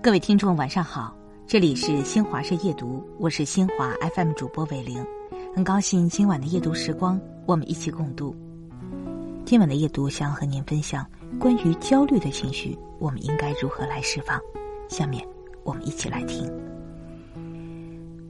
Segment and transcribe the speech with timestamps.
[0.00, 1.12] 各位听众，晚上好，
[1.44, 5.04] 这里是新华社夜读，我是新华 FM 主播韦玲，
[5.56, 8.36] 很高兴今晚的夜读时光，我们一起共度。
[9.44, 11.04] 今晚的夜读想要和您分享
[11.40, 14.40] 关于焦虑的情绪，我们应该如何来释放？
[14.88, 15.26] 下面
[15.64, 16.48] 我们一起来听。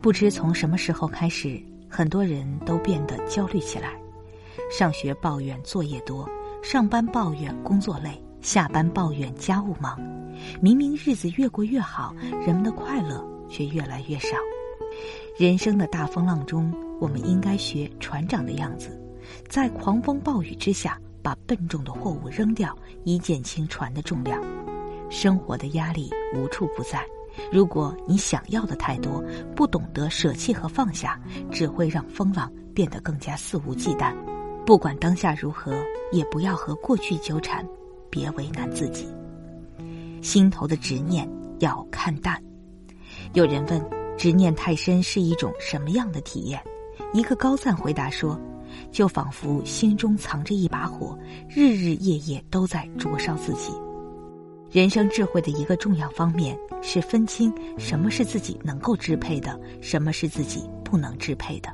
[0.00, 3.90] 不知从什么时候开始，很多人都变得焦虑起来，
[4.70, 6.28] 上学抱怨作业多，
[6.62, 9.98] 上班抱怨工作累，下班抱怨家务忙。
[10.60, 14.36] 明明日子越过越好，人们的快乐却越来越少。
[15.38, 19.00] 人生的大风浪中，我们应该学船长的样子，
[19.48, 24.40] 在狂风暴雨之下，把笨重的货物扔掉，以减轻船的重量。
[25.10, 27.04] 生活的压力无处不在，
[27.52, 29.22] 如果你想要的太多，
[29.54, 34.14] 不懂得舍弃和放下，只会让风浪变得更加肆无忌惮。
[34.66, 35.74] 不管当下如何，
[36.10, 37.66] 也不要和过去纠缠，
[38.08, 39.06] 别为难自己。
[40.22, 42.42] 心头的执念要看淡。
[43.34, 43.82] 有人问：
[44.16, 46.58] 执念太深是一种什么样的体验？
[47.12, 48.40] 一个高赞回答说：
[48.90, 53.70] 就仿佛心中藏着一把火，日日夜夜都在灼烧自己。
[54.70, 61.68] 人生智慧的一个重要方面是分清什么是自己能够支配的，什么是自己不能支配的。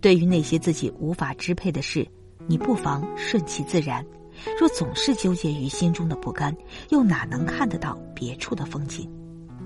[0.00, 2.06] 对于那些自己无法支配的事，
[2.46, 4.04] 你不妨顺其自然。
[4.60, 6.54] 若总是纠结于心中的不甘，
[6.90, 9.10] 又哪能看得到别处的风景？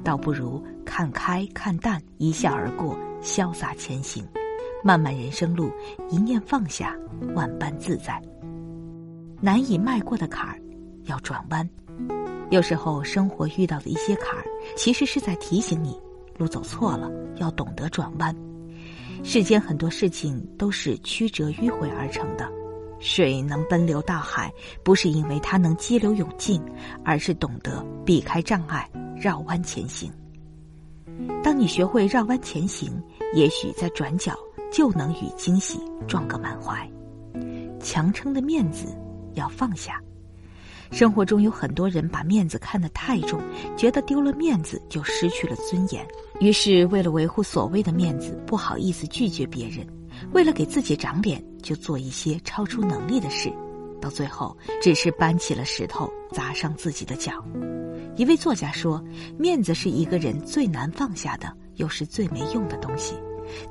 [0.05, 4.25] 倒不如看开看淡，一笑而过，潇洒前行。
[4.83, 5.71] 漫漫人生路，
[6.09, 6.97] 一念放下，
[7.35, 8.23] 万般自在。
[9.41, 10.59] 难以迈过的坎儿，
[11.05, 11.69] 要转弯。
[12.51, 14.45] 有时候，生活遇到的一些坎儿，
[14.77, 16.01] 其实是在提醒你，
[16.39, 18.35] 路走错了，要懂得转弯。
[19.23, 22.51] 世间很多事情都是曲折迂回而成的。
[23.01, 24.53] 水能奔流到海，
[24.85, 26.63] 不是因为它能激流勇进，
[27.05, 30.13] 而是懂得避开障碍，绕弯前行。
[31.43, 32.93] 当你学会绕弯前行，
[33.35, 34.35] 也许在转角
[34.71, 36.89] 就能与惊喜撞个满怀。
[37.81, 38.95] 强撑的面子
[39.35, 40.01] 要放下。
[40.91, 43.41] 生活中有很多人把面子看得太重，
[43.77, 46.07] 觉得丢了面子就失去了尊严，
[46.41, 49.87] 于是为了维护所谓的面子，不好意思拒绝别人。
[50.33, 53.53] 为了给自己长脸，就做一些超出能力的事，
[54.01, 57.33] 到最后只是搬起了石头砸伤自己的脚。
[58.17, 59.03] 一位作家说
[59.39, 63.15] ：“面子是一个人最难放下的，又是最没用的东西。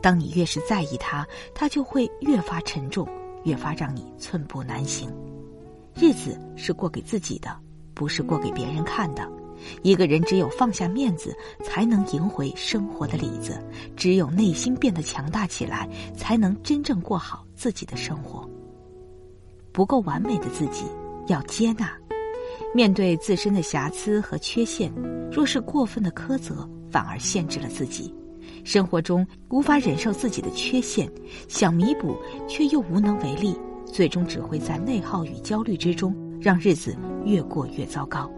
[0.01, 3.07] 当你越是在意它，它就会越发沉重，
[3.43, 5.11] 越发让你寸步难行。
[5.95, 7.55] 日子是过给自己的，
[7.93, 9.29] 不是过给别人看的。”
[9.81, 13.53] 一个人只有放下面子，才能赢回生活的里子；
[13.95, 18.49] 只有内心变得强大起来，才能真正过好自己的生活。
[19.71, 20.85] 不够完美的自己
[21.27, 21.91] 要接纳，
[22.73, 24.91] 面对自身的瑕疵和缺陷，
[25.31, 28.13] 若是过分的苛责，反而限制了自己。
[28.65, 31.09] 生活中无法忍受自己的缺陷，
[31.47, 32.15] 想弥补
[32.47, 33.55] 却又无能为力，
[33.85, 38.29] 最终只会在内耗与焦虑之中，让日子越过越糟糕。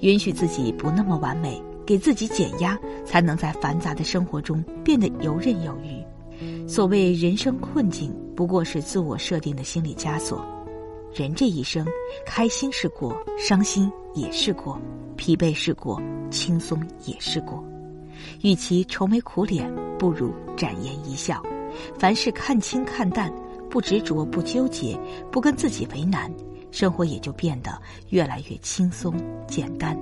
[0.00, 6.68] 允许自己不那么完美，给自己减压，才能在繁杂的生活中变得游刃有余。
[6.68, 10.44] 所谓人生困境，不过是自我设定的心理枷锁。
[11.14, 11.86] 人这一生，
[12.24, 14.80] 开心是过，伤心也是过，
[15.16, 16.00] 疲惫是过，
[16.30, 17.62] 轻松也是过。
[18.42, 21.42] 与其愁眉苦脸，不如展颜一笑。
[21.98, 23.32] 凡事看清看淡，
[23.68, 24.98] 不执着，不纠结，
[25.30, 26.32] 不跟自己为难。
[26.72, 29.14] 生活也就变得越来越轻松
[29.46, 29.96] 简单。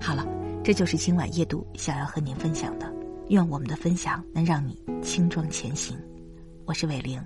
[0.00, 0.24] 好了，
[0.62, 2.94] 这就是今晚夜读想要和您分享的。
[3.30, 5.98] 愿我们的分享能让你轻装前行。
[6.64, 7.20] 我是伟玲，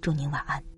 [0.00, 0.73] 祝您晚安。